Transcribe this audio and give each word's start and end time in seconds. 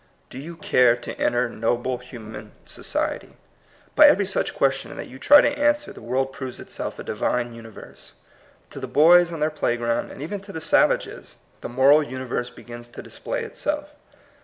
Do 0.31 0.39
you 0.39 0.57
care 0.57 0.95
to 0.95 1.13
enter 1.21 1.47
noble 1.47 1.99
human 1.99 2.53
society? 2.65 3.37
By 3.95 4.07
every 4.07 4.25
such 4.25 4.55
question 4.55 4.97
that 4.97 5.07
you 5.07 5.19
try 5.19 5.41
to 5.41 5.47
an 5.49 5.53
swer 5.75 5.93
the 5.93 6.01
world 6.01 6.33
proves 6.33 6.59
itself 6.59 6.97
a 6.97 7.03
Divine 7.03 7.53
uni 7.53 7.69
verse. 7.69 8.13
To 8.71 8.79
the 8.79 8.87
boys 8.87 9.31
on 9.31 9.41
their 9.41 9.51
playground, 9.51 10.09
and 10.09 10.19
even 10.23 10.39
to 10.39 10.59
savages, 10.59 11.35
the 11.61 11.69
moral 11.69 11.99
imiverse 12.01 12.49
begins 12.49 12.89
to 12.89 13.03
display 13.03 13.43
itself. 13.43 13.93